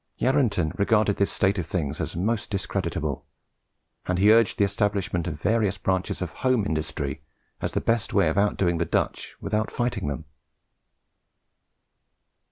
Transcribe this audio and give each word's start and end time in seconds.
Yarranton 0.17 0.71
regarded 0.79 1.17
this 1.17 1.31
state 1.31 1.59
of 1.59 1.67
things 1.67 2.01
as 2.01 2.15
most 2.15 2.49
discreditable, 2.49 3.23
and 4.07 4.17
he 4.17 4.31
urged 4.31 4.57
the 4.57 4.63
establishment 4.63 5.27
of 5.27 5.39
various 5.39 5.77
branches 5.77 6.23
of 6.23 6.31
home 6.41 6.65
industry 6.65 7.21
as 7.61 7.73
the 7.73 7.81
best 7.81 8.11
way 8.11 8.27
of 8.27 8.35
out 8.35 8.57
doing 8.57 8.79
the 8.79 8.83
Dutch 8.85 9.35
without 9.39 9.69
fighting 9.69 10.07
them. 10.07 10.25